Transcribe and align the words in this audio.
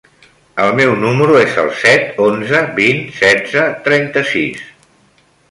El 0.61 0.71
meu 0.77 0.93
número 1.01 1.35
es 1.41 1.59
el 1.63 1.69
set, 1.81 2.07
onze, 2.29 2.63
vint, 2.81 3.05
setze, 3.19 3.67
trenta-sis. 3.91 4.67